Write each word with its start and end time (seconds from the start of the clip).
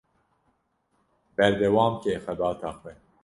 Berdewamke 1.37 2.15
xebata 2.23 2.69
xwe. 2.79 2.93